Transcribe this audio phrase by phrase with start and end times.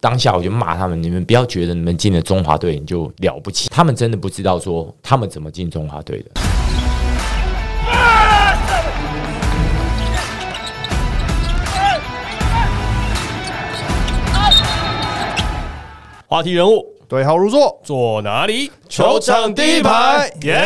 [0.00, 6.30] 当下我就骂他们，你们不要觉得你们进了中华队你就了不起，他们真的不知道说他们怎么进中华队的。
[16.28, 18.70] 话题人物对号入座，坐哪里？
[18.88, 20.58] 球场第一排，耶！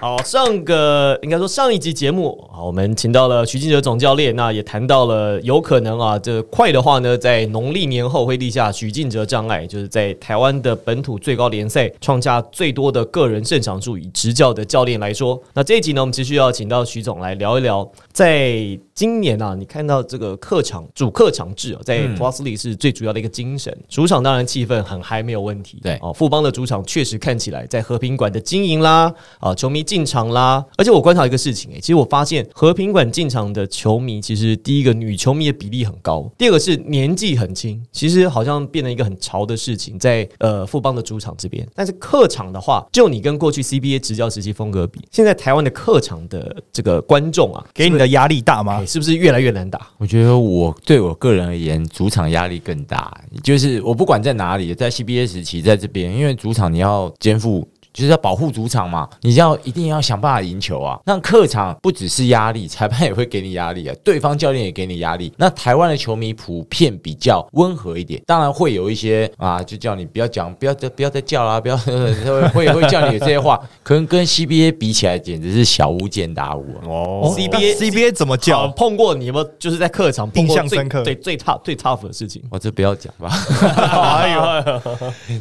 [0.00, 18.56] 好，上个应该说上一集节目啊，我们请到了徐静哲总教练，那也谈到了有可能啊，这快的话呢，在农历年后会立下许静哲障碍，就是在台湾的本土最高联赛创下最多的个人胜场数，以执教的教练来说，那这一集呢，我们继续要请到徐总来聊一聊，在
[18.94, 25.98] 今年啊，你看到这个客场主客场制啊，在 Plus 里是最主要的一个精神，主场当然气氛很嗨，没有问题，对。
[26.00, 48.86] 哦，富邦的主场确实看起来在和平馆的经营啦，啊，球迷进场啦，而且我观察一个事情、欸，其实我发现和平馆进场的球迷，其实第一个女球迷的比例很高，第二个是年纪很轻，其实好像变成一个很潮的事情，在呃富邦的主场这边，但是客场的话，就你跟过去 CBA 执教时期风格比，现在台湾的客场的这个观众啊，给你的压力大吗欸？
[48.86, 49.88] 是不是越来越难打？
[49.98, 53.14] 我觉得我对我个人而言，主场压力更大。
[53.44, 57.66] 就是我不管在哪里，在 CBA 时期，在这边，因为主场你要要肩负。
[57.98, 60.96] 就是要保护主场嘛，你要一定要想办法赢球啊。
[61.04, 65.32] 那客场不只是压力，裁判也会给你压力啊， 对方教练也给你压力。
[65.36, 71.76] 那台湾的球迷普遍比较温和一点，当然会有一些啊，就叫你不要讲，不要再不要再叫啦，不要
[72.54, 73.60] 会会叫你这些话。
[73.82, 76.86] 可能跟 CBA 比起来，简直是小巫见大巫啊。
[76.86, 78.68] 哦 CBA CBA 怎么叫？
[78.76, 82.42] 碰过你有没有就是在客场碰过最印象深刻对最 tough 最 tough 的事情？
[82.50, 83.28] 我这不要讲吧，
[84.20, 84.80] 哎呦，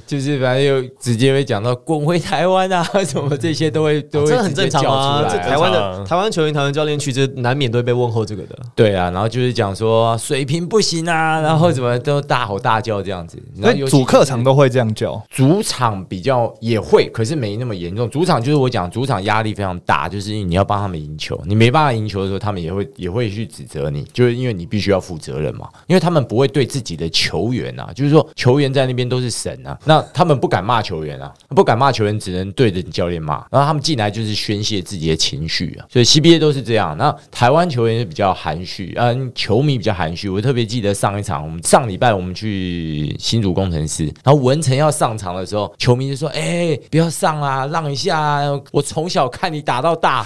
[0.08, 5.24] 就是反正又直接会讲到滚回台湾啊，什么这些都会都会这很正常啊！
[5.24, 8.58] 直接叫出来啊这台湾的台湾球员、台湾教练去，这难免都会被问候这个的。
[8.76, 13.38] 对啊，然后就是讲说水平不行啊，然后怎么都大吼大叫这样子。
[13.56, 15.22] 所以然后尤其主客场都会这样叫。
[15.30, 18.10] 主场比较也会，可是没那么严重。
[18.10, 25.68] 主场就是我讲，主场压力非常大，就是因为你要帮他们赢球，你没办法赢球的时候，他们也会也会去指责你，就是因为你必须要负责任嘛。
[25.88, 33.36] 因为他们不会对自己的球员啊，就是说球员在那边都是神啊，那他们不敢骂球员啊，不敢骂球员，只能对着你教练骂。
[33.50, 36.96] 然后他们进来就是宣泄自己的情绪啊，所以 CBA 都是这样。
[36.98, 40.28] 那台湾球员是比较含蓄，嗯，球迷比较含蓄。
[40.28, 48.60] 我特别记得上一场，我们上礼拜我们去新竹工程师，然后文成要上场的时候，球迷就说：“哎、不要上啊，让一下啊！
[48.72, 50.26] 我从小看你打到大，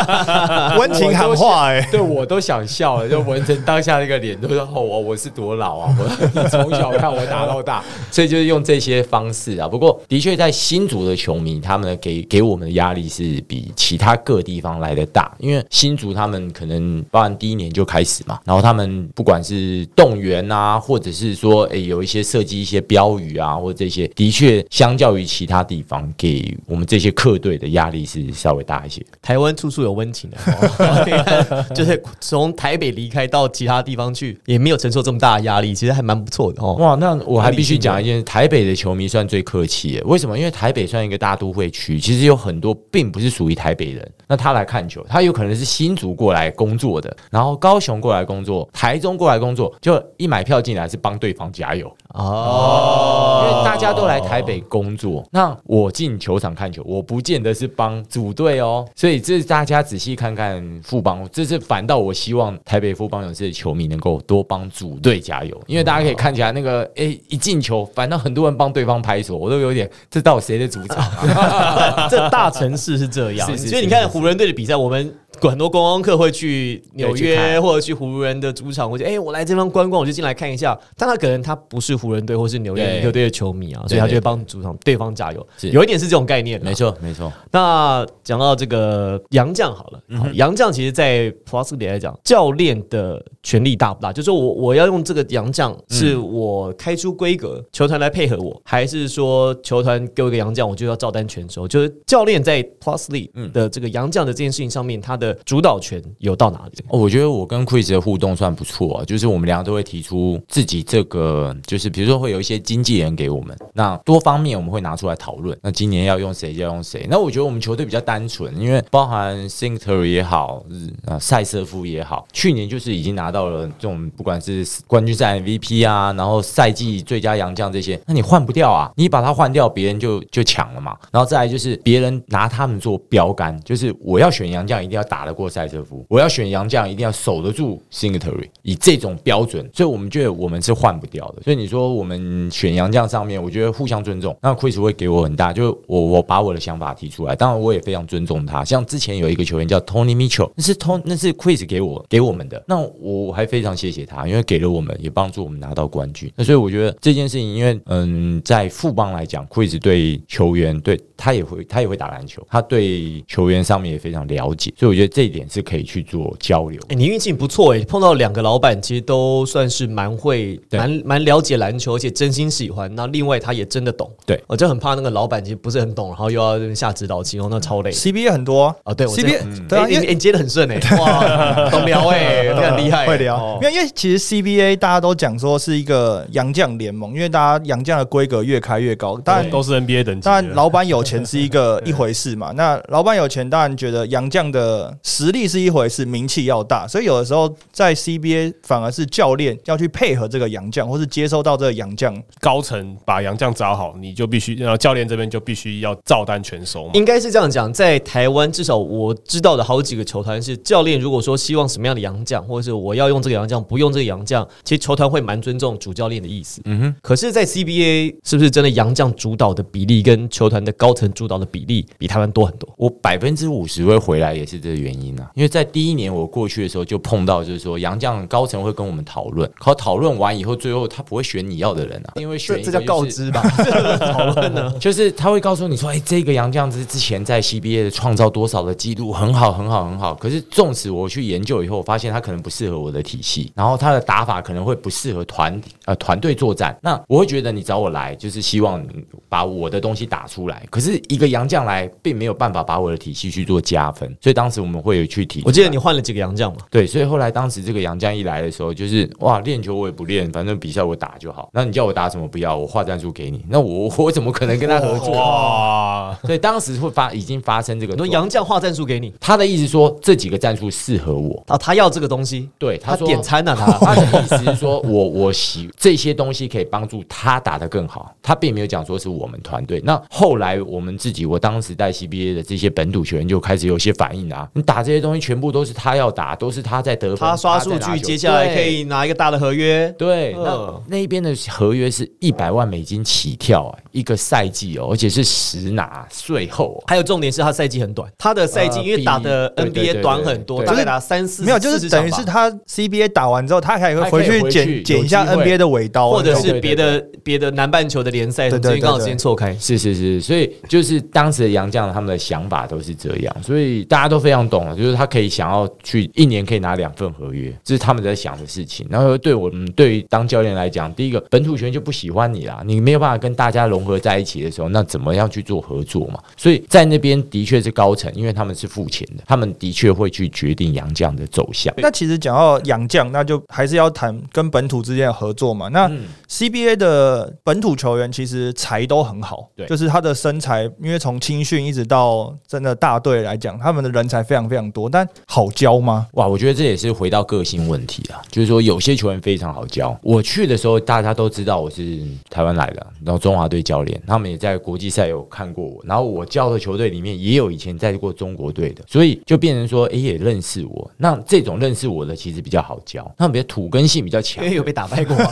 [0.78, 3.08] 温情喊话哎、 对我都想笑了。
[3.08, 5.96] 就文成当下那个脸，都说：哦，我我是多老啊！
[6.34, 9.68] 我 从小看我打到大，所以就是用这些方式啊。
[9.68, 29.04] 不过的确，在新竹的球迷，他们给给我们的压力是比其他各地方来的大，因为新竹他们可能包含第一年就开始嘛，然后他们不管是动员啊，或者是说诶、有一些设计一些标语啊，或者这些，的确相较于其他地方，给我们这些客队的压力是稍微大一些。
[29.22, 36.74] 台湾处处有温情的，哦就是从台北离开到其他地方去，也没有承受这么大的压力，其实还蛮不错的哦。
[36.74, 40.02] 哇，那我还必须讲一件，台北的球迷算最客气耶。
[40.04, 40.38] 为什么？
[40.38, 51.90] 因为台北算一个大都会区，其实有很多并不是属于台北人，那他来看球，他有可能是新竹过来工作的，然后高雄过来工作，台中过来工作，就一买票进来是帮对方加油。
[52.14, 58.86] 哦，因为大家都来台北工作，那我进球场看球，我不见得是帮组队哦。
[58.94, 72.06] 所以这大家仔细看看富邦，这是反倒我希望台北富邦勇士的球迷能够多帮组队加油，因为大家可以看起来那个诶、一进球，反倒很多人帮对方拍手，我都有点这到底谁的主场啊？
[72.10, 80.78] 这大城市是这样，是是所以你看湖人队的比赛，我们很多观光客会去纽约或者去湖人的主场，或者哎、我来这方观光，我就进来看一下。
[80.96, 86.62] 但他可能他不是湖人队或是纽约对尼克队的球迷啊，所以他就会帮主场对方加油，是有一点是这种概念。
[86.62, 86.74] 没。
[86.74, 94.12] 错，没错，那讲到这个杨绛好了，好杨绛其实，在 Plus 里来讲，教练的权力大不大？
[94.12, 101.68] 就是说我我要用这个洋将，是我开出规格，球团来配合我，还是说球团给我一个洋将，我就要照单全收？
[101.68, 106.84] 就是教练在 Plus 里的这个洋将的这件事情上面，他的主导权有到哪里？
[106.88, 115.56] 哦，我觉得我跟 Chris 的互动算不错啊，就是我们两个都会提出自己这个，就是比如说会有一些经纪人给我们，那多方面我们会拿出来讨论。
[115.62, 117.06] 那今年要用谁就要用谁。
[117.10, 130.96] 那我觉得我们球队比较单纯，因为包含 Singer 也好，日啊塞瑟夫也好，去年就是已经拿到了这种不管是冠军赛 MVP 啊，然后赛季最佳洋将这些，那你换不掉啊，你把它换掉，别人就就抢了嘛。
[131.10, 135.24] 然后再来就是别人拿他们做标杆，就是我要选洋将一定要打。
[135.24, 141.40] 得过赛车夫，我要选洋将一定要守得住 Singletary，以这种标准，所以我们觉得我们是换不掉的。
[141.42, 144.36] 所以你说我们选洋将上面，我觉得互相尊重。
[144.42, 148.62] 那 Chris 会给我很大，就我我把我的想法提出来，当然我也非常尊重他。
[148.62, 156.30] 像之前有一个球员叫 Tony Mitchell，那是 Tony 那是 Chris 给我给我们的，那我还非常谢谢他，因为给了我们，也帮助我们拿到冠军。
[156.36, 166.80] 那所以我觉得这件事情，因为嗯，在富邦来讲，Chris 对球员对他也会他也会打篮球，他对球员上面也非常了解，所以我觉得这一点是可以去做交流。
[166.88, 172.92] 哎、你运气不错哎、碰到两个老板，其实都算是蛮会、蛮蛮了解篮球，而且真心喜欢。
[172.94, 177.90] 那另外他也真的懂，对我就很怕那个老板其实不是很懂，然后又要下指导棋，哦，那超累。
[177.90, 189.18] CBA 很多啊啊，对我 CBA 对你你接的很顺哎、哇，懂聊哎、你很厉害、会聊哦，因为因为其实 CBA 大家都讲说是一个洋将联盟，因为大家洋将的规格越开越高。
[189.18, 190.20] 当然，都是 NBA 等。
[190.20, 192.52] 当然老板有钱是一个 一回事嘛。
[192.52, 196.86] 那老板有钱，当然觉得洋将的实力是一回事，名气要大。
[196.86, 202.14] 所以有的时候在 CBA 反而是教练要去配合这个洋将，或是接收到这个洋将。
[202.40, 206.90] 高层把洋将找好，你就必须，然后教练这边就必须要照单全收嘛。
[206.94, 216.60] 应该是这样讲，在台湾至少我知道的好几个球团是教练，如果说希望什么样的洋将，或者是我要用这个洋将，不用这个洋将，其实球团会蛮尊重主教练的意思。
[216.64, 216.94] 嗯哼。
[217.02, 222.68] 可是，在 CBA 是不是真的洋将主导的比例跟球团的高层主导的比例比台湾多很多？
[222.76, 233.42] 我百分之五十会回来也是这个原因啊，因为在第一年我过去的时候就碰到，就是说杨将高层会跟我们讨论，可讨论完以后，最后他不会选你要的人啊，因为选这叫告知吧？
[234.12, 234.72] 讨论呢？
[234.80, 240.14] 就是他会告诉你说，哎、这个杨将之之前在 CBA 的创造多少的记录，很好，很好，很好。
[240.14, 246.76] 可是纵使我去研究以后，我发现他可能不适合我的体系，然后他的打法可能会不适合团呃团队作战。
[246.82, 248.84] 那我会觉得你找我来，就是希望
[249.28, 250.66] 把我的东西打出来。
[250.70, 255.42] 可是一个杨将来，并没有办法把我的体系去做加分，所以当时我们会有去提。
[255.44, 256.58] 我记得你换了几个洋将嘛？
[256.70, 261.48] 对，所以后来当时这个杨将一来的时候，就是哇，练球我也不练，反正比赛我打就好。
[261.52, 265.10] 那你叫我打什么不要，我画战术给你，那我我怎么可能跟他合作？
[265.10, 268.22] 哇，所以当时会发已经发生这个很多状况。
[268.22, 271.42] 洋将画战术给你，他的意思说这几个战术适合我。
[271.46, 278.14] 啊，他要这个东西，对，他说点餐啊， 他他的意思是说我我喜这些东西可以帮助他打得更好。
[278.22, 279.80] 他并没有讲说是我们团队。
[279.84, 289.92] 那后来我们自己，我当时带 CBA 的这些本土球员就开始有些反应啊，你打这些东西全部都是他要打，都是他在得分，他刷数据，接下来可以拿一个大的合约。
[289.98, 296.84] 对，那嗯那边的合约是一百万美金起跳啊，一个赛季哦，而且是实拿税后、哦。
[296.86, 309.54] 还有重点是他赛季很短，他的赛季呃因为打的 NBA 短很多，对大概打三四没有，就是40场吧等于是他 CBA 打完之后，他还会回去剪剪一下 NBA 的尾刀啊，或者是别的别的南半球的联赛，刚好对对时间错开。
[309.56, 318.86] 是是是，所以就是当时的杨绛他们的想法都是这样，所以大家都非常懂了，就是他可以想要去一年可以拿两份合约，这是他们在想的事情。
[318.90, 326.18] 然后对我们对于当教练来讲，第一个本土球员就不喜欢你啦，你没有办法跟大家融合在一起的时候，那怎么样去做合作嘛？
[326.36, 331.72] 所以在那边的确是高层，因为他们是付钱的，他们的确会去决定杨绛的走向。
[331.78, 335.68] 那其实讲到洋将，那就还是要谈跟本土之间的合作嘛。
[335.68, 346.06] 那嗯 CBA 的本土球员其实才都很好，对就是他的身材，因为从青训一直到真的大队来讲，他们的人才非常非常多，但好教吗？
[346.14, 349.96] 哇，我觉得这也是回到个性问题啊，就是说有些球员非常好教。
[350.02, 360.90] 我去的时候，大家都知道我是台湾来的，然后中华队教练，他们也在国际赛有看过我，然后我教的球队里面也有以前在过中国队的，所以就变成说，诶，也认识我。
[360.96, 364.44] 那这种认识我的其实比较好教，他们比较土根性比较强。
[364.44, 364.50] 因。
[364.50, 365.30] 为有被打败过嘛，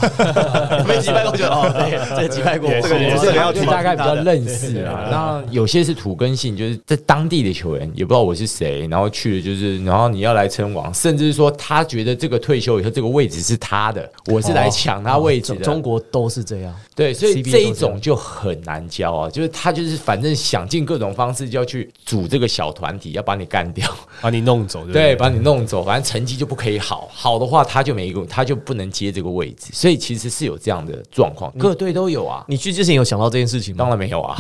[0.79, 5.09] 有 被击败过就哦，对，这个击败过，这个也这个要就大概比较认识啊。
[5.11, 15.61] 那有些是土根性，就是在当地的球员也不知道我是谁，然后去的就是，然后你要来称王，甚至是说他觉得这个退休以后这个位置是他的，我是来抢他位置的。
[15.61, 23.89] 中中国都是这样，对，所以这一种就很难教啊，就是他就是反正想尽各种方式就要去组这个小团体，要把你干掉，
[24.21, 24.93] 把你弄走，对？
[24.93, 32.45] 对，把你弄走，反正成绩就不可以好，好的话他就没一个，他就不能接这个位置，所以其实是有这样的状况，各队都有啊。
[32.49, 33.79] 你去之前有想到这件事情吗？
[33.79, 34.37] 当然没有啊，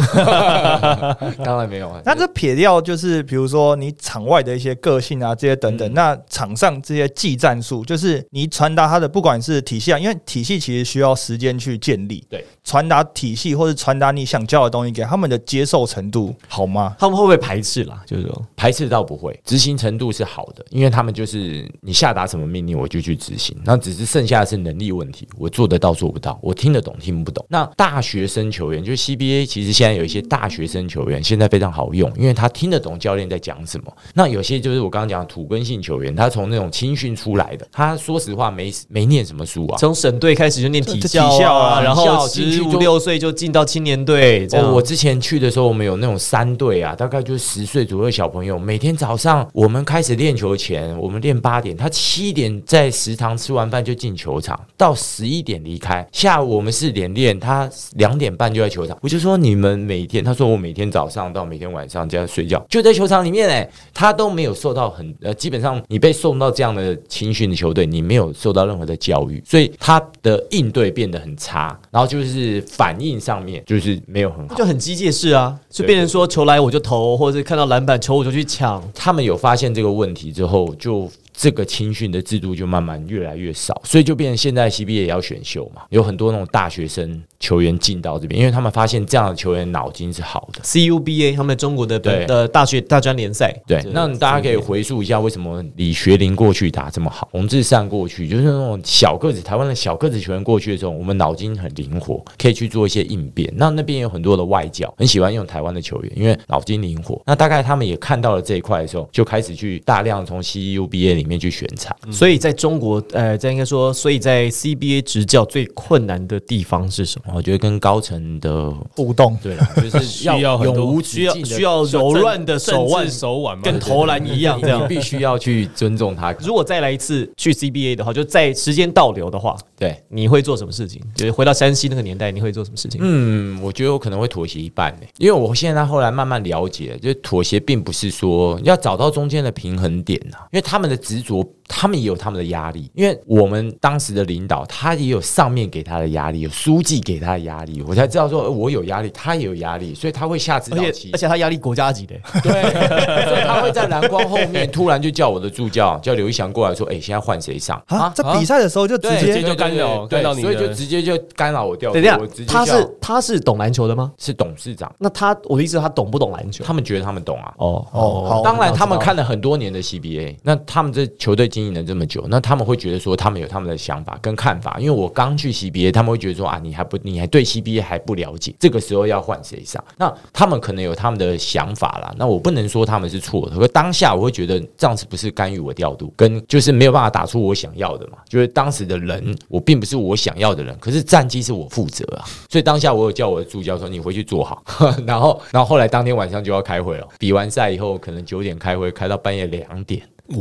[1.45, 2.01] 当然没有啊。
[2.05, 16.97] 那这撇掉就是比如说你场外的一些个性啊这些等等，嗯那场上这些技战术，就是你传达他的不管是体系啊，因为体系其实需要时间去建立，对，传达体系或者传达你想教的东西给他们的接受程度好吗？
[16.99, 18.03] 他们会不会排斥啦？
[18.07, 27.45] 就是说，排斥倒不会，执行程度是好的，因为他们就是你下达什么命令我就去执行，那只是剩下的是能力问题，我做得到做不到，我听得懂听不懂。
[27.49, 33.93] 那大学生球员就是 CBA，其实现在有一些大学生球员现在非常好用，因为他听得懂教练在讲什么。
[34.15, 39.79] 那有些就是我刚刚讲的土根性球员，他从那种青训出来的，他说实话没没念什么书啊。
[39.79, 56.07] 从省队开始就念体这校体校啊，啊然后十五六岁就进到青年队，我之前去的时候，我们有那种三队啊，大概就是十岁左右的小朋友，每天早上我们开始练球前，我们练八点，他七点在食堂吃完饭就进球场，到十一点离开。
[56.13, 58.97] 下午我们是连练，他两点半就在球场。
[59.03, 74.55] 我就说你们每天，他说我每天早上到每天晚上就要睡觉，就在球场里面哎、他都没有受到很呃，基本上你被送到这样的青训的球队，你没有受到任何的教育，所以他的应对变得很差，然后就是反应上面就是没有很好。
[74.55, 78.83] 就很机械式啊，就变成说球来我就投，或者是看到篮板球我就去抢。
[78.95, 90.61] 他们有发现这个问题之后，就这个青训的制度就慢慢越来越少，所以就变成现在 CBA 也要选秀嘛，有很多那种大学生球员进到这边，因为他们发现这样的球员脑筋是好的。
[90.63, 103.53] CUBA 他们中国的本的大学大专联赛，对，那大家可以回溯一下为什么李学林过去打这么好，洪志善过去就是那种小个子台湾的小个子球员过去的时候，我们脑筋很灵活，可以去做一些应变。
[103.57, 107.21] 那那边有很多的外教，很喜欢用台湾的球员，因为脑筋灵活。
[107.27, 111.93] 那大概他们也看到了这一块的时候，就开始去大量从 CUBA 里面去选材。
[112.13, 117.32] 所以在中国，呃，在应该说，所以在 CBA 执教最困难的地方是什么？
[117.35, 119.39] 我觉得跟高层的互动。
[119.43, 124.89] 对了，就是需要很多永无止需要境的需要柔软的手腕手腕嘛，跟投篮一样这样你。
[124.89, 126.33] 必须要去尊重他。
[126.41, 131.01] 如果再来一次去 CBA 的话，就在时间倒流的话，对，你会做什么事情？
[131.15, 133.01] 就是回到山西那个年代，你会做什么事情？
[133.03, 152.53] 嗯，我觉得我可能会妥协一半呢，因为我现在后来慢慢了解，就是妥协并不是说要找到中间的平衡点呐、因为他们的执着，他们也有他们的压力，因为我们当时的领导他也有上面给他的压力，有书记给他的压力，我才知道说呃我有压力，他也有压力，所以他会下指而且导棋而，且他压力国家级的，对，
[153.29, 161.95] 所以他会在蓝光后面突然就叫我的助教叫刘一翔过来说，哎、现在换谁上啊，在比赛的时候就直对，接接就干扰对干扰你所以就直接就干扰我调度。
[161.95, 164.13] 等一下我直接，他叫是他是懂篮球的吗？
[164.19, 166.65] 是董事长，那他我的意思，他懂不懂篮球？
[166.65, 167.53] 他们觉得他们懂啊。
[167.59, 174.77] 哦哦好当然，他们看了很多年的 CBA，那他们这球队经营了这么久，那他们会觉得说，他们有他们的想法跟看法。
[174.79, 179.83] 因为我刚去 CBA，他们会觉得说啊，你还不，你你还对 CBA 还不了解，这个时候要换谁上？
[179.99, 182.15] 那他们可能有他们的想法啦。
[182.17, 188.19] 那我不能说他们是错的，可当下我会觉得这样子不是干预我调度，跟就是没有办法打出我想要的嘛。
[188.29, 192.25] 就是当时的人，我并不是我想要的人，可是战绩是我负责啊。
[192.49, 194.65] 所以当下我有叫我的助教说，你回去做好。
[195.07, 200.03] 然后，然后后来当天晚上就要开会了，比完赛以后可能九点开会，开到半夜两点。
[200.29, 200.37] 你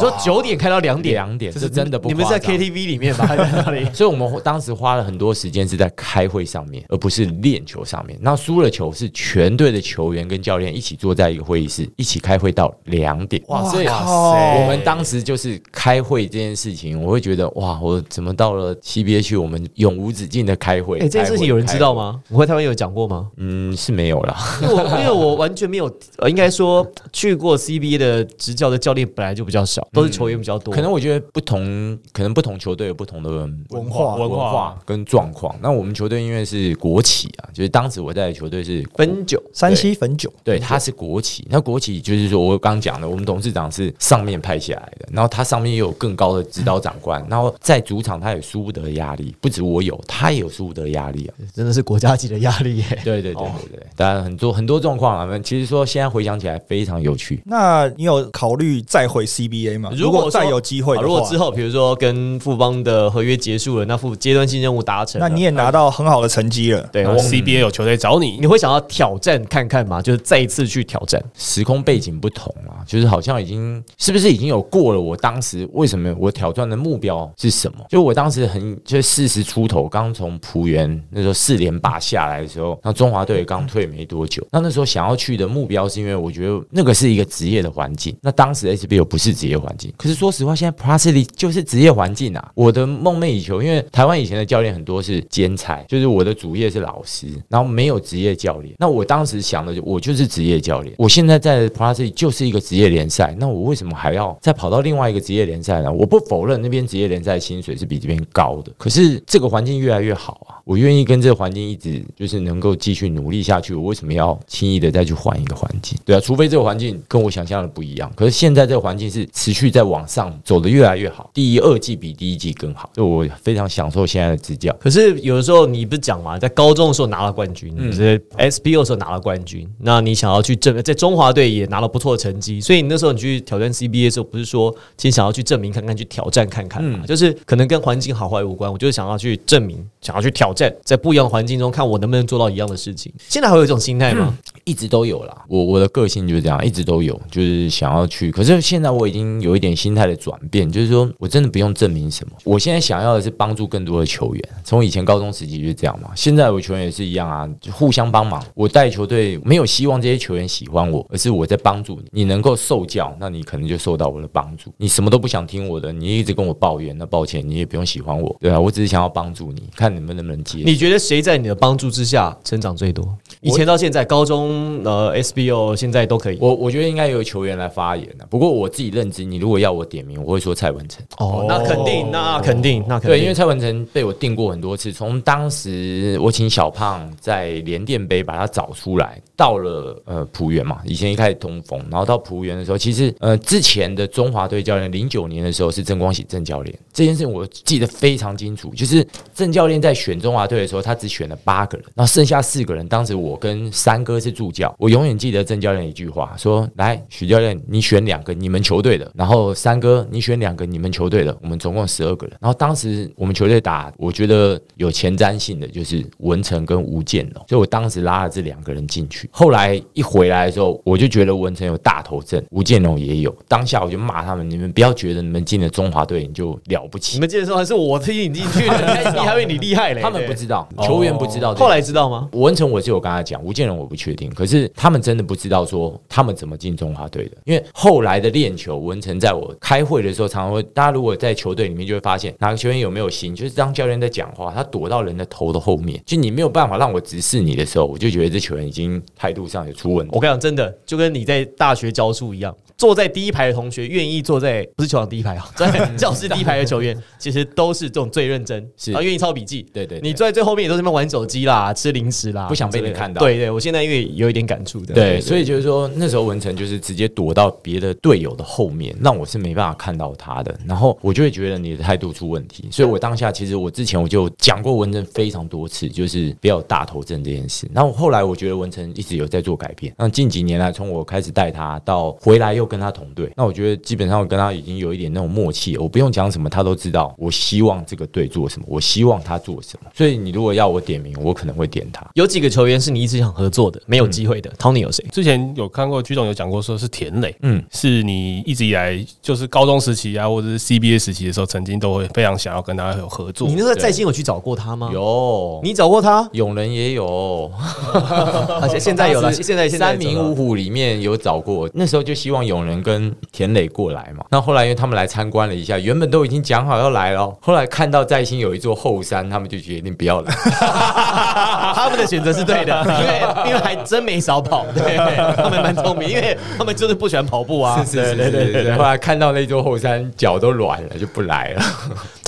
[0.00, 3.26] 说九点开到两点，两点是真的不你们是在 KTV 里面吧？
[3.26, 3.84] 还是在哪里？
[3.92, 8.18] 所以我们当时花了很多时间是在开会上面，而不是练球上面。
[8.22, 13.42] 那输了球是全队的球员跟教练一起坐在一个会议室，一起开会到两点。
[13.48, 20.98] 哇，所以靠我们当时就是开会这件事情，我会觉得哇，我怎么到了 CBA 去，我们永无止境的开会？
[21.00, 21.92] 哎，这件事情有人知道？
[21.92, 22.20] 吗？
[22.30, 23.28] 我会台湾有讲过吗？
[23.36, 24.36] 嗯，是没有啦。
[24.62, 30.72] 因为我因为我完全没有，呃，应该说去过 CBA 的执教的教练本来就比较少，都是球员比较多。
[30.72, 33.30] 可能我觉得不同，可能不同球队有不同的
[33.70, 35.54] 文化文化跟状况。
[35.60, 41.46] 那我们球队因为是国企啊，就是当时我在的球队是汾酒山西汾酒，对，他是国企。
[41.50, 51.34] 那国企就是说我刚讲的，我们董事长是上面派下来的，然后他上面也有更高的指导长官，然后在主场他也输不得压力，不止我有，他也有输不得压力啊。
[51.54, 52.84] 真的是国家级的压力耶。
[53.04, 57.42] 对对对对对，当然很多很多状况啊，其实说现在回想起来非常有趣。
[57.44, 59.90] 那你有考虑再回 CBA 嘛？
[59.92, 66.88] 如如果果再有机会的话，如果之后比如说跟富邦的合约结束了，那副阶段性任务达成，那你也拿到很好的成绩了。
[66.92, 70.02] 对我然后 CBA 有球队找你你，会想要挑战看看吗？
[70.02, 71.22] 就是再一次去挑战。
[71.34, 75.00] 时空背景不同啊，就是好像已经是不是已经有过了？
[75.00, 77.84] 我当时为什么我挑战的目标是什么？
[77.88, 88.16] 就我当时很就四十出头，刚从浦原那时候四连霸下来的时候，那中华队刚退没多久，那那时候想要去的目标是因为我觉得那个是一个职业的环境。
[88.20, 88.66] 那当时
[89.04, 92.50] 不是职业环境，可是说实话，现在 plus 里就是职业环境啊。
[92.54, 98.74] 我的梦寐以求，因为台湾以前的教练很多是兼差，就是我的主业是老师，然后没有职业教练。
[98.78, 100.94] 那我当时想的，我就是职业教练。
[100.98, 105.92] 我现在在 Plus League 就是一个职业联赛，那我为什么还要再跑到另外一个职业联赛呢？
[105.92, 113.74] 我不否认那边职业联赛薪水是比这边高的，可是这个环境越来越好啊，我愿意跟这个环境一直就是能够继续努力下去。
[113.74, 115.98] 我为什么要轻易的再去换一个环境？
[116.04, 118.10] 对啊，除非这个环境跟我想象的不一样。
[118.14, 124.72] 可是现在这个环环境是持续在往上走的越来越好，第一二季比第一季更好，就我非常享受现在的执教。
[124.78, 143.12] 可是有的时候你不是讲嘛，在高中的时候拿了冠军，嗯你在 SBO 的时候拿了冠军，那你想要去证在中华队也拿了不错的成绩，所以你那时候你去挑战 CBA 的时候，不是说其实想要去证明看看，去挑战看看嘛，嗯就是可能跟环境好坏无关，我就是想要去证明，想要去挑战，在不一样的环境中看我能不能做到一样的事情。
[143.28, 144.38] 现在还有这种心态吗？
[144.62, 148.30] 一直都有啦，我我的个性就是这样，一直都有，就是想要去。
[148.30, 154.48] 可是现在我已经有一点心态的转变，就是说我真的不用证明什么，我现在想要的是帮助更多的球员。
[154.64, 158.42] 从以前高中时期就是这样嘛，现在我球员也是一样啊，就互相帮忙。
[158.54, 162.04] 我带球队没有希望这些球员喜欢我，而是我在帮助你。
[162.10, 164.72] 你能够受教，那你可能就受到我的帮助。
[164.76, 170.60] 你什么都不想听我的，你一直跟我抱怨，那抱歉，你也不用喜欢我，对啊，我只是想要帮助你，看你们能不能接。
[170.64, 173.06] 你觉得谁在你的帮助之下成长最多？
[173.40, 176.38] 以前到现在，高中呃 SBO 现在都可以。
[176.40, 181.00] 我我觉得应该有球员来发言的，不过我自己认知，你如果要我点名，我会说蔡文成。
[181.18, 219.28] 哦，那肯定，那肯定，那肯定，对，因为蔡文成被我定过很多次，从当时我请小胖在联电杯把他找出来，到了呃浦原嘛，以前一开始通风，然后到浦原的时候，其实呃之前的中华队教练零九年的时候是郑光喜郑教练，这件事情我记得非常清楚，就是郑教练在选中华队的时候，他只选了八个人，然后剩下四个人，当时我跟三哥是助教，我永远记得郑教练一句话，说来许教练你选两个你们球队的，然后三哥你选两个你们球队的，我们总共十二个人，然后当时我们球队打，我觉得有前瞻性的就是文成跟吴建龙，所以我当时拉了这两个人进去。
[219.30, 223.34] 后来一回来的时候，我就觉得文成有大头症，吴建龙也有。
[223.46, 230.00] 当下我就骂他们：你们不要觉得你们进了中华队你就了不起你们进的时候还是我推你进去的， 你还以为你厉害嘞？
[230.00, 231.54] 他们不知道，球员不知道。
[231.54, 232.28] 后来知道吗？
[232.32, 250.12] 文成我是有跟他讲，吴建龙我不确定，可是他们真的不知道说他们怎么进中华队的，因为后来的练球，文成在我开会的时候，常常会大家如果在球队里面就会发现哪个球员有没有心，就是当教练在讲话，他躲到人的头的后面，就你没有办法让我直视你的时候，我就觉得这球员已经态度上有出问题。
[250.14, 250.20] 我。
[250.20, 258.92] 跟你讲，真的就跟你在大学教书一样，坐在第一排的同学愿意坐在不是球场第一排啊， 坐在教室第一排的球员，其实都是这种最认真，是。
[258.92, 259.62] 啊，愿意抄笔记。
[259.72, 260.00] 对对对。
[260.00, 263.20] 你坐在最后面也都是在那边玩手机啦、吃零食啦，不想被你看到。
[263.20, 270.54] 对对，我现在因为有一点感触的，对，所以就是说，那时候文成就是直接躲到别的队友的后面，那我是没办法看到他的。
[270.66, 277.68] 然后我就会觉得你的态度出问题，所以我当下其实我之前我就讲过文成非常多次，就是不要有大头症这件事。
[277.72, 279.92] 然后后来我觉得文成一直有在做改变。
[279.96, 289.90] 那近几年来，从我开始带他到回来又跟他同队，那我觉得基本上我跟他已经有一点那种默契，我不用讲什么，他都知道我希望这个队做什么，我希望他做什么。
[289.94, 292.06] 所以你如果要我点名，我可能会点他。
[292.14, 294.50] 有几个球员是你一直想合作的，没有机会的。
[294.58, 295.04] Tony 有谁？
[295.12, 303.54] 之前有看过曲总有讲过，说是田磊，嗯嗯，是你一直以来就是高中时期啊，或者是 CBA 时期的时候，曾经都会非常想要跟他有合作你。
[303.54, 306.28] 那时候在新有去找过他吗？，有你找过他？
[306.32, 307.50] 永仁也有，
[308.62, 314.24] 而且现在有了，现在现在三名五虎里面有找过，那时候就希望永仁跟田磊过来嘛。
[314.30, 320.34] 那后来因为他们来参观了一下，原本都已经讲好要来了，后来看到在新有一座后山，他们就决定不要来。
[321.74, 324.96] 他们的选择是对的， 因为因为还真没少跑，对，
[325.36, 327.84] 他们蛮聪明，因为他们就是不喜欢跑步啊。
[327.84, 328.72] 是是是是是。
[328.74, 331.62] 后来看到那座后山，脚都软了，就不来了。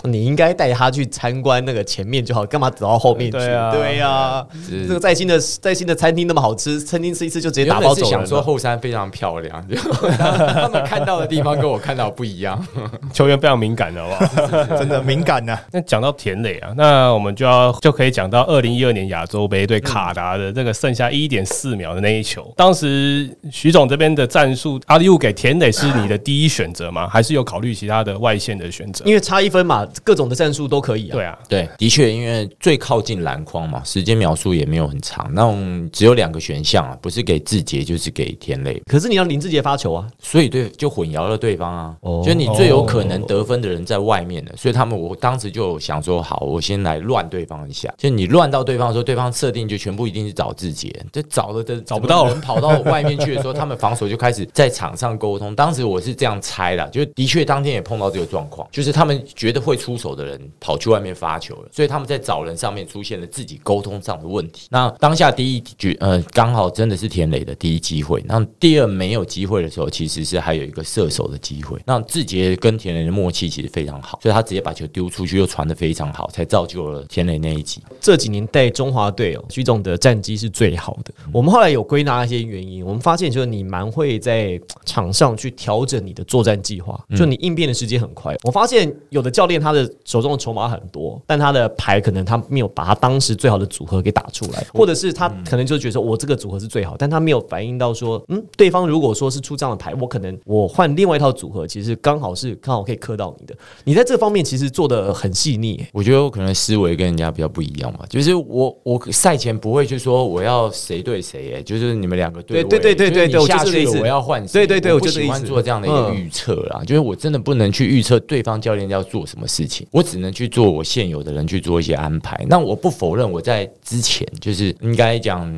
[0.06, 3.38] 你应该带他去参观那个前面就好，干嘛走到后面去？
[3.38, 8.26] 对啊对呀，是这个在新的在新的餐厅那么好吃，餐厅吃一次就直接打包走人了。
[8.26, 12.66] 说后山非常漂亮，就他们看到的地方跟我看到不一样。
[13.12, 14.64] 球员非常敏感的，好不好？
[14.78, 22.52] 真的敏感呐、 那讲到田磊啊，那我们就要就可以讲到二零一二年亚洲杯对卡达的这个剩下一点四秒的那一球。
[22.56, 27.08] 当时徐总这边的战术，阿利乌给田磊是你的第一选择吗？
[27.08, 29.04] 还是有考虑其他的外线的选择？
[29.04, 31.12] 因为差一分嘛，各种的战术都可以啊。
[31.12, 41.96] 对啊，对，的确，因为最靠近篮筐嘛，时间描述也没有很长，那种只有两个选项啊，不是给志杰就是给田磊，可是你让林志杰发球啊，所以对就混淆了对方啊。
[42.00, 47.92] 哦就你最有可能得分的人在外面的，所以他们我当时就想说，好，我先来乱对方一下。
[47.96, 55.54] 就你乱到对方的时候，对方设定就全部一定是找志杰，这找了的找不到人跑到外面去的时候，他们防守就开始在场上沟通。
[55.54, 64.66] 当时我是这样猜的，就的确当天也碰到这个状况，就是他们觉得会出出手的人跑去外面发球了，所以他们在找人上面出现了自己沟通上的问题。
[64.68, 71.78] 那当下第一局呃刚好真的是田磊的第一机会，那第二没有机会的时候，其实是还有一个射手的机会。
[71.86, 77.80] 那志杰跟田磊的默契其实非常好，所以他直接把球丢出去，又传的非常好，才造就了田磊那一集。
[78.00, 81.14] 这几年带中华队哦，徐总的战绩是最好的。
[81.32, 88.34] 我们后来有归纳一些原因，我们发现就是你蛮会在场上去调整你的作战计划，就你应变的时间很快。
[88.42, 103.54] 我发现有的教练他的手中的筹码很多，但他的牌可能他没有把他当时最好的组合给打出来，或者是他可能就觉得说我这个组合是最好，但他没有反映到说，嗯，对方如果说是出这样的牌，我可能我换另外一套组合，其实刚好是刚好可以磕到你的。
[103.84, 122.44] 你在这方面其实做的很细腻、欸我觉得我可能思维跟人家比较不一样嘛，就是我我赛前不会去说我要谁对谁，哎，就是你们两个对对对对对我就是这意思去了我要换谁，对对对我就喜欢做这样的一个嗯预测啦，就是我真的不能去预测对方教练要做什么事事情，我只能去做我现有的人去做一些安排。
[122.48, 125.50] 那我不否认我在之前就是应该讲，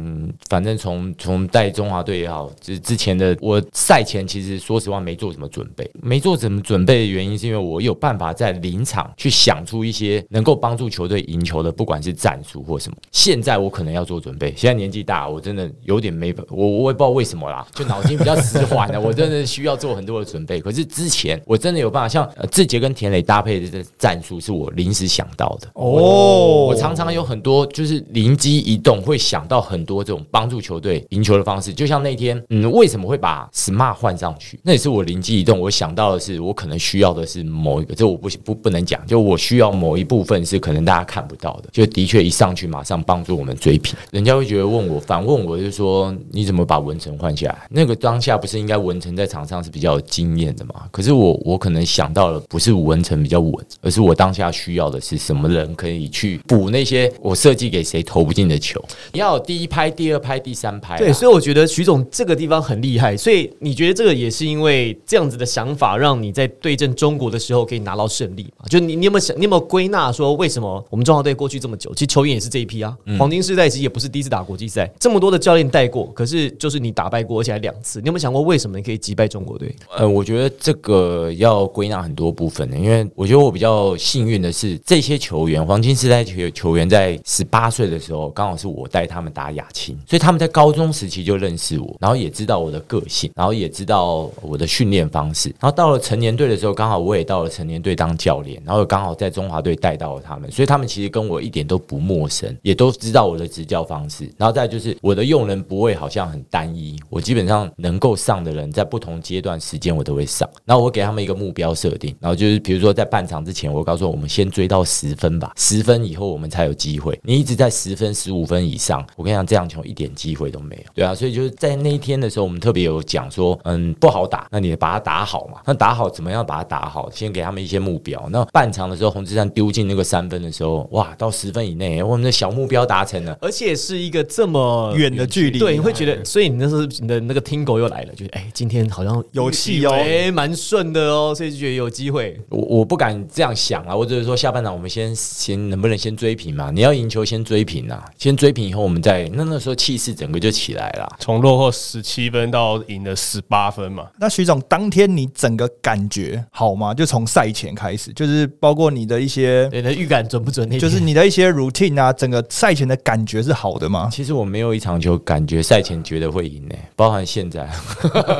[0.49, 12.97] 反正从从带中华队也好，就是之前的我赛前其实说实话没做什么准备，没做什么准备的原因是因为我有办法在临场去想出一些能够帮助球队赢球的，不管是战术或什么。
[13.11, 20.61] 现在我可能要做准备，现在年纪大，我真的有点没我我也不知道为什么啦，就脑筋比较迟缓了，我真的需要做很多的准备。
[20.61, 31.73] 可是之前我真的有办法，像志杰跟田磊搭配的这战术是我临时想到的哦我常常有很多就是灵机一动，会想到很多这种帮助球队赢球的方式。
[31.73, 34.59] 就像那天，嗯，为什么会把 Smart 换上去？
[34.63, 43.97] 那也是我灵机一动，我想到的是，我可能需要的是某一个，这我不不不能讲，就我需要某一部分是可能大家看不到的，就的确一上去马上帮助我们追平。
[44.11, 47.67] 人家会觉得问我反问我，就说你怎么把文成换下来？
[47.71, 50.87] 那个当下不是应该文成在场上是比较有经验的嘛？
[50.91, 58.83] 可是我我可能想到了，不是文成比较稳，而是我当下需要的是什么人可以去补那些我设计给谁投不进的球。
[59.13, 63.17] 你要有第一拍、第二拍、第三拍啊、对，所以我觉得徐总这个地方很厉害。
[63.17, 68.67] 所以你觉得这个也是因为这样子的想法，让你在对阵中国的时候可以拿到胜利嘛？
[68.69, 72.97] 就你你有没有想，你有没有归纳说，为什么我们中华队过去这么久，其实球员也是这一批啊？
[73.19, 78.01] 黄金时代其实也不是第一次打国际赛，这么多的教练带过，可是就是你打败过，而且还两次。
[78.01, 79.75] 你有没有想过，为什么你可以击败中国队？
[79.97, 117.19] 呃，我觉得这个要归纳很多部分的，因为我觉得我比较幸运的是，这些球员，黄金时代球球员在十八岁的时候，刚好是我带他们打亚青，所以他们在高中时期就认识我，然后也知道我的个性，然后也知道我的训练方式，然后到了成年队的时候，刚好我也到了成年队当教练，然后刚好在中华队带到了他们，所以他们其实跟我一点都不陌生，也都知道我的执教方式，然后再就是我的用人不会好像很单一，我基本上能够上的人，在不同阶段时间我都会上，然后我给他们一个目标设定，然后就是比如说在半场之前，我告诉我们先追到十分吧，十分以后我们才有机会。
[117.25, 120.83] 你一直在十分、十五分以上，我跟你讲，这样球一点机会都没有。
[120.95, 125.61] 对啊，所以就是在那一天的时候，我们特别有讲说，嗯，不好打，那你把它打好嘛。
[125.65, 127.11] 那打好怎么样把它打好？
[127.11, 128.29] 先给他们一些目标。
[128.31, 133.37] 那半场的时候，洪志山丢进那个三分的时候，哇，到十分以内，我们的小目标达成了。
[133.41, 142.39] 而且是一个这么远的距离对，你会觉得，所以你那时候你的那个听狗又来了，就是哎，今天好像有气哦哎，蛮顺的哦，所以就觉得有机会。
[142.51, 146.71] 我我不敢这样想啊，我只是说下半场我们先先能不能先追平嘛？
[146.71, 151.09] 你要赢球先追平啊，先追平以后我们再那那时候气势整个就起来了。
[151.19, 156.95] 从落后十七分到赢了十八分嘛，那徐总，当天你整个感觉好吗？
[156.95, 160.69] 就从赛前开始，就是包括你的一些，你的预感准不准？
[160.79, 164.09] 就是你的一些 routine 啊，整个赛前的感觉是好的吗？
[164.13, 167.69] 其实我没有一场球感觉赛前觉得会赢呢、包含现在，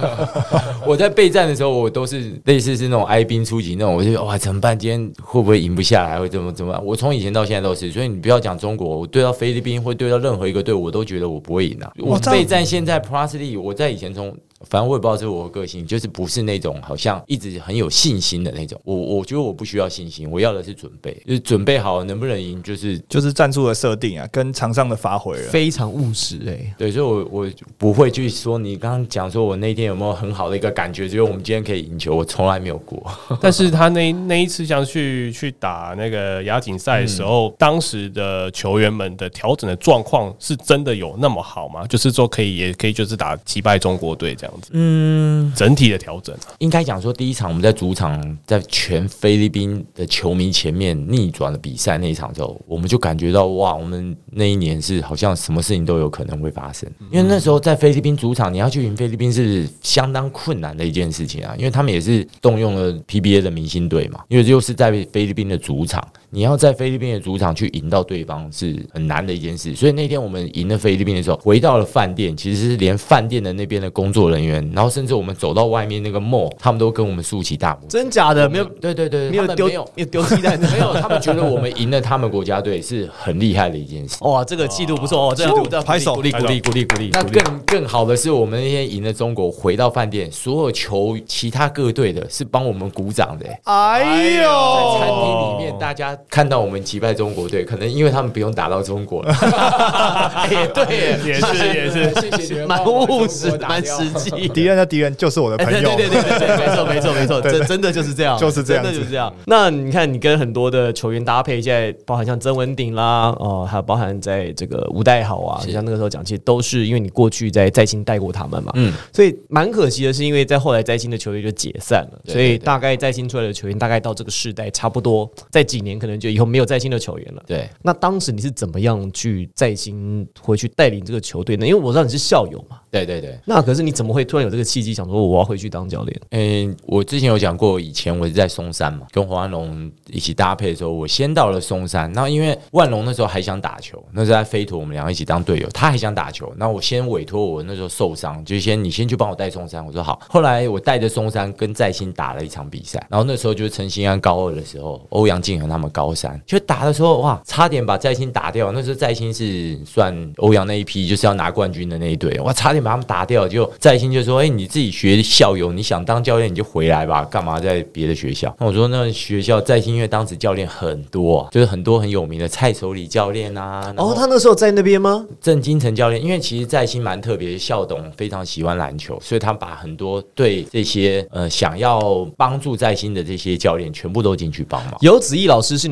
[0.87, 4.79] 我在备战的时候，我都是类似是那种哀兵出击那种，我就哇怎么办？
[4.79, 6.19] 今天会不会赢不下来？
[6.19, 6.81] 会怎么怎么？
[6.85, 11.93] 我从以前到现在都是，所以你不要讲中国，我对到菲律宾或对到任何一个队，我都觉得我不会赢啊。
[11.99, 14.37] 我备战现在 Plus Lee，我在以前从。
[14.67, 18.81] 反正我也不知道这是我的个性，就是不是那种好像一直很有信心的那种。
[18.85, 25.49] 我我觉得我不需要信心，我要的是准备，就是准备好能不能赢，就是就是战术的设定啊，跟场上的发挥了。
[25.49, 33.01] 非常务实哎、对，所以我我不会去说你刚刚讲说我那天有没有很好的一个感觉，只有我们今天可以赢球，我从来没有过。
[33.41, 41.87] 但是他那那一次想去去打那个亚锦赛的时候，当时的球员们的调整的状况是真的有那么好吗？
[41.87, 56.89] 就是说可以也可以就是打击败中国队这样嗯，整体的调整啊，应该讲说，第一场我们在主场，在全菲律宾的球迷前面逆转了比赛那一场之后，我们就感觉到哇，我们那一年是好像什么事情都有可能会发生。
[57.11, 69.75] 因为那时候在菲律宾主场，你要去赢菲律宾是相当困难的一件事情啊，因为他们也是动用了 PBA 的明星队嘛，因为又是在菲律宾的主场，你要在菲律宾的主场去赢到对方是很难的一件事。
[69.75, 77.99] 所以那天我们赢了菲律宾的时候，回到了饭店，其实是连饭店的那边的工作人员，然后甚至我们走到外面那个 mall，他们都跟我们竖起大拇指。
[77.99, 84.17] 真假的没有对对对，没有丢没有没有丢鸡蛋没有，他们觉得我们赢了他们国家队是很厉害的一件事。
[84.25, 87.11] 哇，这个气度不错哦，这拍手鼓励鼓励鼓励鼓励。
[87.13, 99.35] 那更更好的是，我们那天赢了中国，回到饭店，所有球其他各队的是帮我们鼓掌的、欸哎在，餐厅里面，大家看到我们击败中国队，可能因为他们不用打到中国了。
[100.51, 104.49] 也，对耶，也是也是，谢谢你们蛮务实，蛮实际。
[104.49, 109.33] 敌人的敌人就是我的哎朋友，对对对对对，没错没错没错，真真的就是这样，就是这样真的就是这样。
[109.47, 115.73] 那你看，你跟很多的球员搭配，现在包含像曾文鼎啦，哦，还有包含在这个吴代豪啊，是。
[115.73, 122.65] 像那个时候讲，其实都是因为你过去在在新带过他们嘛，嗯，所以蛮可惜的是，因为在后来在新的球队就解散了，所以对对。
[122.65, 127.43] 大概在新出来的球员，大概到这个世代差不多，在几年可能就以后没有在新的球员了。
[127.47, 131.67] 对，那当时你是怎么样去在新回去带领这个球队呢？
[131.67, 133.39] 因为我知道你是校友嘛，对对对。
[133.45, 136.21] 那可是你怎么会突然有这个契机，想说我要回去当教练？
[136.31, 142.13] 嗯，我之前有讲过，以前我是在松山嘛，跟黄安龙一起搭配的时候，我先到了松山。
[142.13, 146.53] 那因为万龙那时候还想打球，那时候在飞图，我们两个一起当队友，他还想打球。
[146.57, 149.85] 那我先委托我那时候受伤，就先你先去帮我带松山。
[149.85, 150.21] 我说好。
[150.29, 158.71] 后来我带着松山跟在新打了一场比赛，然后那时候就是陈兴安高二的时候，欧阳靖和他们高三，就打的时候哇，差点把在兴打掉。
[158.71, 163.49] 那时候在兴是算欧阳那一批就是要拿冠军的那一队，哇，差点把他们打掉。
[163.49, 175.27] 就在兴就说：“哎、你自己学校友，你想当教练你就回来吧，干嘛在别的学校？”那我说：“那学校在兴，因为当时教练很多、啊，就是很多很有名的蔡守礼教练啊，哦，他那时候在那边吗？
[175.41, 185.88] 郑金城教练，因为其实在兴蛮特别，校董非常喜欢篮球，所以他把很多对这些呃想要帮助在新的这些教练全部都进去帮忙。”游子毅老师是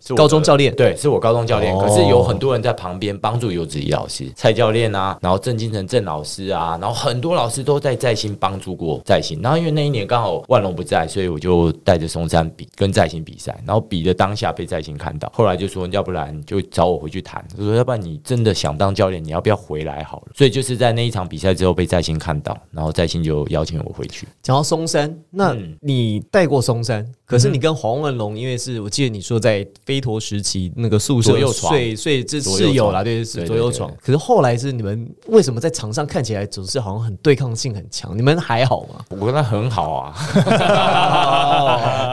[0.00, 1.74] 是我的高中教练，对，是我高中教练。
[1.74, 9.40] 哦可是有很多人在旁边帮助游子怡老师、蔡教练啊，然后郑金城郑老师啊，然后很多老师都在在新帮助过在新。
[9.42, 20.32] 然后因为那一年刚好万隆不在，所以我就带着松山比跟在新比赛，然后比的当下被在新看到，后来就说要不然就找我回去谈，就说要不然你真的想当教练，你要不要回来好了？
[20.34, 24.26] 所以就是在那一场比赛之后被在新看到，然后在新就邀请我回去。
[24.42, 33.90] 讲到松山，那嗯你带过松山，可是你跟黄文龙，因为是我记得你说在飞陀时期那个宿舍左右床睡睡这室友啦，对，是左右床。
[34.04, 38.16] 可是后来是你们为什么在场上看起来总是好像很对抗性很强？
[38.16, 39.02] 你们还好吗？
[39.08, 40.14] 我跟他很好啊，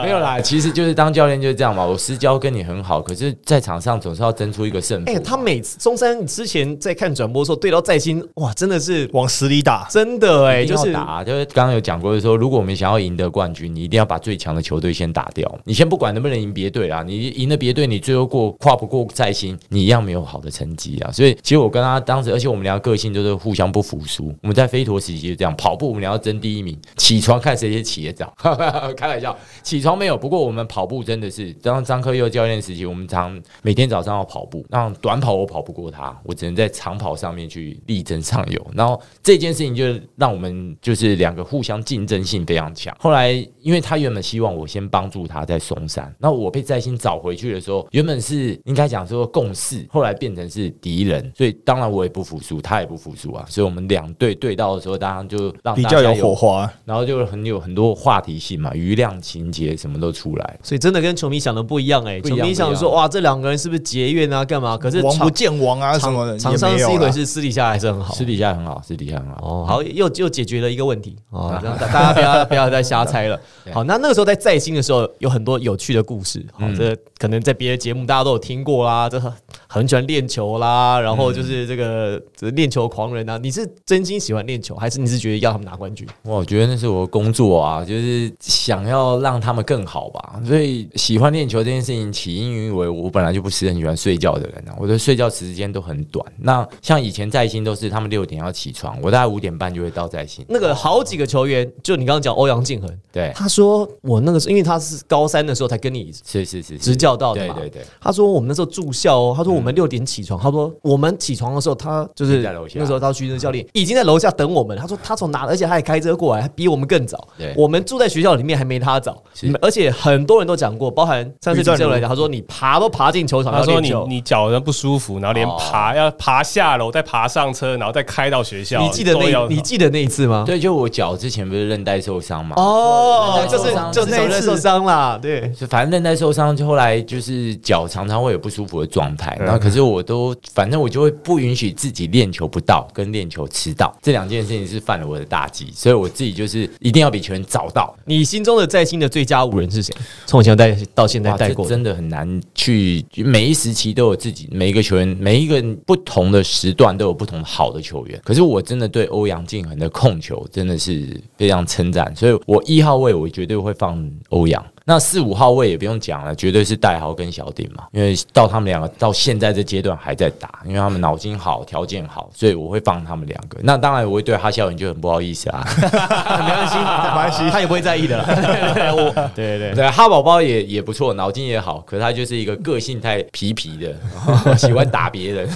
[0.02, 1.84] 没有啦，其实就是当教练就是这样嘛。
[1.84, 5.20] 我私交跟你很好，可是在场上总是要争出一个胜负哎、嘛。
[5.22, 15.52] 他每次中山之前在看转播的时候对到在新，哇，真的是往死里打，真的哎、就是要打，就是刚刚有讲过，就是说，如果我们想要赢得冠军，你一定要把最强的球队先打掉。
[15.64, 21.10] 你先不管能不能赢别队啦，你赢了别队，你最后过跨不过在新，你一样没有好的成绩啊。
[21.10, 24.34] 所以其实我跟他当时，而且我们俩个性都是互相不服输。
[24.42, 28.34] 我们在飞陀时期就这样，跑步我们俩要争第一名，起床看谁先起得早。
[28.96, 38.66] 开玩笑，起床没有，不过我们跑步真的是，当张科佑教练时期，我们常每天早上要跑步，那短跑我跑不过他，我只能在长跑上面去力争上游。
[38.74, 39.84] 然后这件事情就
[40.16, 42.94] 让我们就是两个互相竞争性非常强。
[42.98, 53.44] 后来因为他原本希望我先帮助他在松山，那我被在新找回去的时候，原本是应该讲说共事，后来变成是敌人，所以当然我也不服输，他也不服输啊。
[53.48, 56.70] 所以我们两队对到的时候，当然就让比较有火花。
[56.84, 60.58] 然后就很有很多话题性嘛，余量情节什么都出来。
[60.62, 64.44] 所以真的跟球迷想的不一样哎、球迷想说哇，这两个人是不是结怨啊？
[64.44, 64.76] 干嘛？
[64.76, 68.14] 可是场王不见王啊什么的，场上有一回事，私底下还是很好。
[68.14, 69.36] 私底下很好，私底下很好。
[69.42, 73.40] 哦，好，又又解决了一个问题哦， 让大大家不要不要再瞎猜了。
[73.72, 76.44] 好，那那个时候在在新的时候，有很多有趣的故事。
[76.72, 79.32] 好，这可能在别的节目大家都有听过啦，这很
[79.68, 83.38] 很喜欢练球啦，然后就是这个这练球狂人啊。
[83.38, 86.06] 你是真心喜欢练球，还是你是觉得要他们拿冠军？
[86.22, 90.40] 我觉得那是我的工作啊，就是想要让他们更好吧。
[90.44, 96.24] 所以喜欢练球这件事情起因于我我本来就不是很喜欢睡觉的人啊，我的睡觉时间都很短。
[96.38, 100.44] 那像以前在新都是他们六点要起床，我大概五点半就会到在新。
[100.48, 107.54] 那个好几个球员，就你刚刚讲欧阳靖恒，对，他说我那个时候，因为他是高三的时候才跟你是是是是执教到的嘛。
[107.54, 114.76] 对对对，他说我们那时候住校哦，他说我们六点起床，他说我们起床的时候，他就是在楼下那时候他徐正教练已经在楼下等我们。
[114.76, 117.52] 他说他从哪，而且他还开车过来，还比我们更早对。
[117.56, 119.22] 我们住在学校里面还没他早，
[119.60, 123.92] 而且很多人都讲过，包含上次吕正如比赛来讲，他说你爬都爬进球场他说你。
[124.08, 128.80] 你脚呢不舒服，然后连哦爬要爬下楼，再爬上车，然后再开到学校。
[128.82, 130.44] 你记得那你记得那一次吗？
[130.46, 135.48] 对，就我脚之前不是韧带受伤嘛，哦，就是就是那一次受伤啦，对。
[135.50, 147.94] 就反正韧带受伤，就后来就是脚常常会有不舒服的状态，嗯然后可是我都反正我就会不允许自己练球不到跟练球迟到这两件事情是犯了我的大忌，所以我自己就是一定要比球员早到。
[148.04, 149.94] 你心中的在新的最佳五人是谁？
[150.26, 158.20] 从以前带到现在带过，真的很难去，每一时期都有自己每一个球员，每一个不同的时段都有不同好的球员。
[158.24, 164.64] 可是我真的对欧阳靖恒的控球真的是非常称赞，所以我一号位我绝对会放欧阳。
[164.84, 173.58] 那四五号位也不用讲了，绝对是戴豪跟小鼎嘛，因为到他们两个到现在这阶段还在打，因为他们脑筋好，条件好，所以我会放他们两个。
[173.62, 178.24] 那当然我会对哈孝远就很不好意思啊， 没关系，没关系，他也不会在意的啦。
[178.92, 185.48] 我 对对对，对，哈宝宝也也不错，脑筋也好，可是他就是一个个性太皮皮的，喜欢打别人，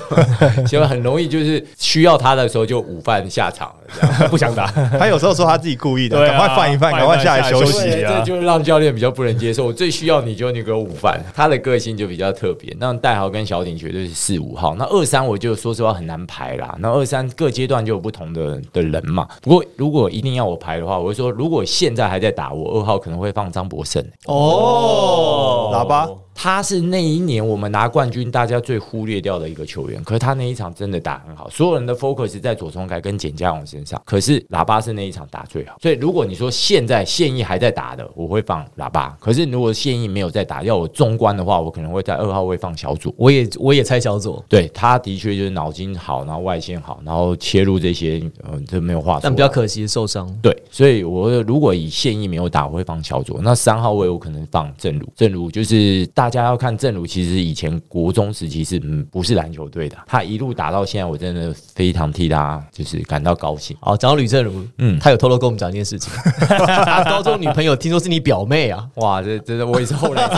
[0.66, 4.30] 喜欢很容易就是需要他的时候就午饭下场了，这样。
[4.30, 4.66] 不想打。
[4.98, 9.64] 他有时候说他自己故意的，赶快放一放，赶快下来休息这就让教练比较不能接受。
[9.64, 12.76] 我最需要你就你给我午饭，他的个性就比较特别。
[12.78, 16.76] 那戴豪跟小鼎绝对是四五号，那二三我就说实话很难排啦。
[16.78, 19.26] 那二三各阶段就有不同的的人嘛。
[19.40, 24.04] 不过如果一定要我排的话，我会说如果现在还在打，我二号可能会放张博胜。
[24.26, 30.04] 哦，喇叭他是那一年我们拿冠军，大家最忽略掉的一个球员。
[30.04, 34.00] 可是他那一场真的打很好，所有人的 focus 在左宗凯跟简家勇身上。
[34.04, 35.76] 可是喇叭是那一场打最好。
[35.80, 39.16] 所以如果你说现在现役还在打的，我会放喇叭。
[39.18, 43.12] 可是如果现役没有在打，要我中观的话，我可能会在二号位放小左。
[43.16, 49.20] 我也我也猜小左，对，他的确就是脑筋好，然后外线好，然后切入这些，嗯、这没有话说。
[49.22, 50.28] 但比较可惜受伤。
[50.42, 53.40] 对，所以我如果以现役没有打，我会放小左。
[53.42, 63.76] 那三号位我可能放正如，正如就是大家要看正如，其实以前国中时期是嗯不是篮球队的，他一路打到现在，我真的非常替他就是感到高兴。
[63.80, 66.12] 哦，讲到吕正如，嗯，嗯他有偷偷跟我们讲一件事情，
[66.48, 70.34] 他 高中女朋友听说是你表妹啊，哇，这真的我也是后来才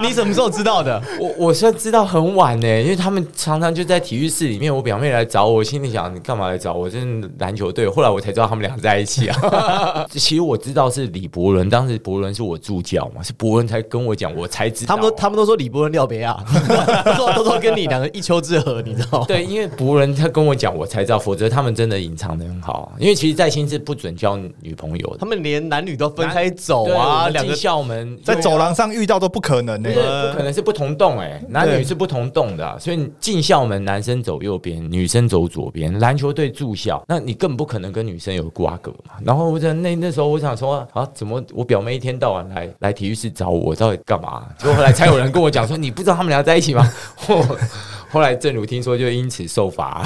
[0.00, 1.00] 你什么时候知道的？
[1.18, 6.88] 我我是知道很晚呢，因为他们常常就在体育室里面，我表妹来找我，我心里想你干嘛来找我？
[6.88, 7.88] 真的篮球队。
[7.88, 10.06] 后来我才知道他们俩在一起啊。
[10.10, 14.96] 其实我知道是李伯伦，当时伯伦是我助教嘛，是伯伦才跟我讲，我才知道。
[14.96, 16.36] 他们都他们都说李伯伦廖别亚，
[17.04, 19.24] 都说都说跟你两个一丘之貉，你知道吗？
[19.28, 22.98] 对，因为伯伦他跟我讲，我才知道，否则他们真的隐藏的很好啊。
[22.98, 35.98] 因为其实在新是不准交女朋友的他，们连男女都分开走啊，两个校门在走廊上遇到都不可能呢、对，不可能是不同栋哎、男女是不同栋的啊、所以进校门男生走右边，女生走左边。
[35.98, 39.14] 篮球队住校，那你更不可能跟女生有瓜葛嘛。
[39.24, 44.46] 然后我在那那时候我想说啊，怎么我表妹一天到晚来来体育室找我，到底干嘛？
[44.58, 46.88] 结果后来才有人跟我讲说，你不知道他们俩在一起吗？
[48.10, 50.02] 我后来正如听说，就因此受罚，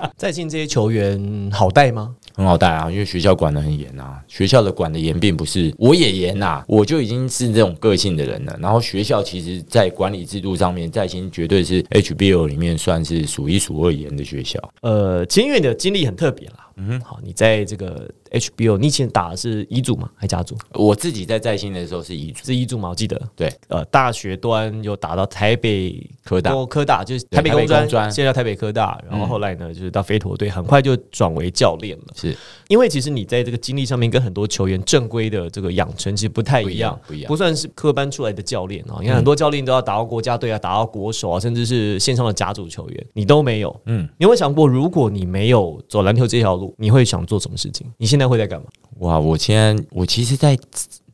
[0.16, 2.14] 在进这些球员好带吗？
[2.34, 4.20] 很好带啊，因为学校管得很严啊。
[4.28, 8.54] 学校的管得严，并不是我也严呐、我就已经是这种个性的人了。
[8.60, 14.60] 然后学校其实在管理制度上面，在新绝对是 HBO 里面算是数一数二严的学校。
[14.82, 16.65] 呃，其实因为你的经历很特别啦。
[16.76, 20.10] 嗯，好，你在这个 HBO，你以前打的是乙组吗？
[20.14, 20.56] 还甲组？
[20.74, 22.88] 我自己在在新的时候是乙组，是乙组吗？
[22.90, 23.20] 我记得。
[23.34, 32.04] 对，呃，大学端有打到台北科大哦科大就是台北工专，现在台北科大，然后后来呢，就是到飞陀队，很快就转为教练了。
[32.14, 32.36] 是
[32.68, 38.98] 因为其实你在这个经历上面跟很多球员正规的这个养成其实不太一样，不一样不算是科班出来的教练啊。
[39.00, 43.74] 你看很多教练都要打到国家队啊，打到国手啊，甚至是线上的甲组球员，你都没有。
[43.86, 47.86] 嗯嗯，你有没有想过，如果你没有走篮球这条路，你会想做什么事情？
[47.98, 48.66] 你现在会在干嘛？
[48.98, 49.18] 哇！
[49.18, 50.58] 我现在我其实在，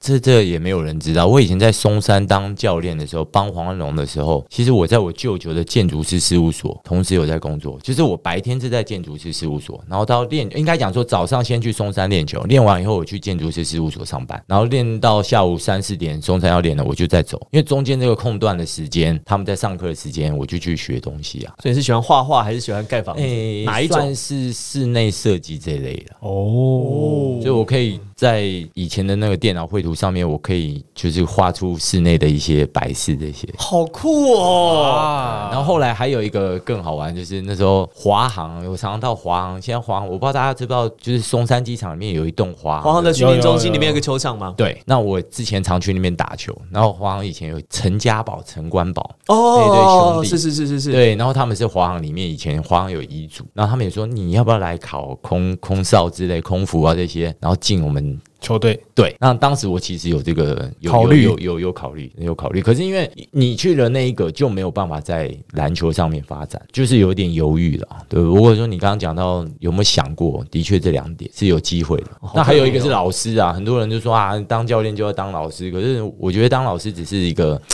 [0.03, 1.29] 这这也没有人知道。
[1.29, 7.79] 我以前在松山当教练的时候，帮黄安龙的时候，其实我在我舅舅的建筑师事务所，同时有在工作。
[7.83, 17.41] 就是我白天是在建筑师事务所，然后到练，应该讲说早上先去松山练球，练完以后我去建筑师事务所上班，然后练到下午三四点，松山要练了，我就再走。
[17.53, 21.55] 因为中间这个空段的时间，他们在上课的时间，我就去学东西啊。
[21.63, 23.23] 所以你是喜欢画画还是喜欢盖房子？
[23.23, 24.13] 诶哪一种算？
[24.17, 26.17] 是室内设计这类的？
[26.21, 28.43] 哦，所以我可以在
[28.75, 33.47] 以前的那个电脑绘图图上面，我可以就是画出室内的一些摆饰这些。
[33.59, 34.83] 好酷哦！
[34.83, 39.61] 啊然后后来还有一个更好玩，就是那时候华航，我常常到华航。
[39.61, 44.55] 现在华航，我不知道大家知不知道，就是松山机场里面有一栋华华航的训练中心里面有个球场吗？
[44.57, 67.89] 对，那我之前常去那边打球，然后华航以前有陈家宝、陈官宝，哦，那对兄弟是是是是是，对，然后他们是华航里面以前华航有遗嘱，然后他们也说你要不要来考空空少之类、空服啊这些，然后进我们球队对，那当时我其实有这个有考虑有有有有考虑有考虑，可是因为你去了那一个就没有办法在篮球上面发展，就是有点犹豫了。
[68.09, 72.09] 对，如果说你刚刚讲到有没有想过，的确这两点是有机会的。
[72.35, 77.61] 那还有一个是老师啊，很多人就说啊，当教练就要当老师，可是我觉得当老师只是一个。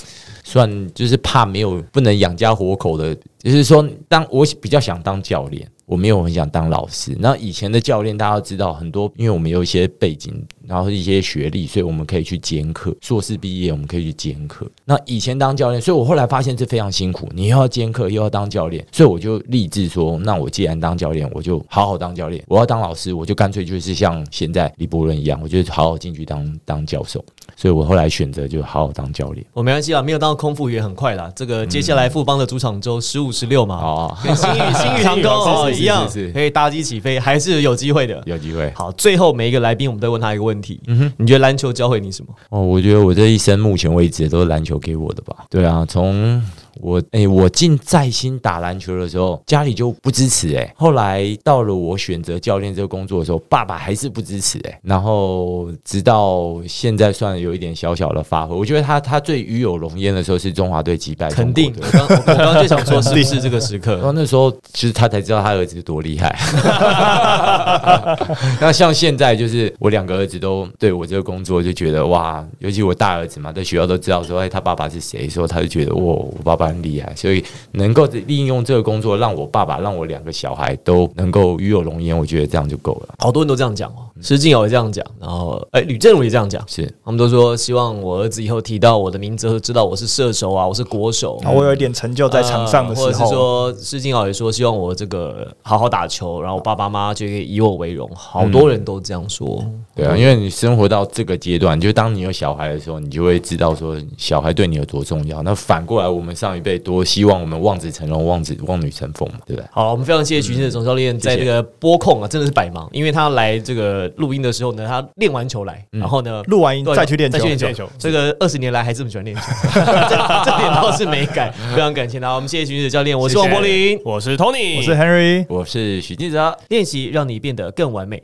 [0.44, 7.16] 算就是怕没有不能养家活口的，就是说当我比较想当教练，我没有很想当老师。
[7.18, 12.94] 那以前的教练大家都知道很多，因为我们有一些背景，然后一些学历，所以我们可以去兼课。
[13.00, 14.70] 硕士毕业我们可以去兼课。
[14.84, 27.24] 那以前当教练，所以我后来发现这非常辛苦，你又要兼课又要当教练，所以我就立志说，那我既然当教练，我就好好当教练；我要当老师，我就干脆就是像现在李伯伦一样，我就好好进去当当教授。
[27.56, 29.44] 所以我后来选择就好好当教练。
[29.52, 31.30] 我没关系啊，没有当空腹也很快啦。
[31.34, 38.22] 这个接下来富邦的主场周十五十六嘛，哦，跟新宇新宇航空 哦一样可以搭机起飞，还是有机会的。
[38.26, 38.72] 有机会。
[38.74, 40.80] 好，最后每一个来宾我们都问他一个问题，
[41.16, 42.34] 你觉得篮球教会你什么？
[42.50, 45.36] 哦，我觉得我这一生目前为止都是篮球给我的吧。
[45.50, 46.42] 对啊，从
[46.80, 63.94] 我诶、我进在新打篮球的时候，家里就不支持诶、后来到了我选择教练这个工作的时候，爸爸还是不支持诶、然后直到现在算有一点小小的发挥，我觉得他他最与有荣焉的时候是中华队击败肯定，我刚我刚刚就想说， 是不是这个时刻？
[63.96, 66.36] 然后那时候其实他才知道他儿子多厉害。
[68.60, 83.14] 那像现在就是我两个儿子都对我这个工作就觉得哇，尤其我大儿子嘛，在学校都知道说哎他爸爸是谁，所以他就觉得哇我爸爸很厉害，所以能够利用这个工作让我爸爸让我两个小孩都能够与有荣焉，我觉得这样就够了。
[83.18, 91.36] 好多人都这样讲哦，施静友也这样讲，然后哎，吕正武也这样讲，是他们都说希望我儿子以后提到我的名字，会知道我是射手啊，我是国手。
[91.44, 98.08] 啊我有一点成就在场上的时呃或者是，说施静友也说希望我这个好好打球，然后我爸爸妈妈就可以以我为荣。
[98.14, 99.64] 好多人都这样说，
[99.94, 105.42] 对啊，因为你生活到这个阶段，就当你有小孩的时候，你就会知道说小孩对你有多重要。
[105.42, 109.68] 那反过来，我们上一辈多希望我们望子成龙、望子望女成凤嘛，对不对？
[109.70, 116.42] 好，我们非常谢谢徐静的总教练在这个播控啊，真的是百忙，因为他来这个录音的时候呢，他练完球来，然后呢。
[116.46, 117.48] 录完音再去练球再去。
[117.48, 117.88] 练练球。
[117.98, 119.42] 这个二十年来还这么喜欢练球，
[120.08, 122.32] 这这点倒是没改， 非常感谢他。
[122.34, 125.44] 我们谢谢徐子教练，我是王柏林，我是 Tony，我是 Henry。
[125.48, 126.56] 我是许记者。
[126.68, 128.16] 练习让你变得更完美。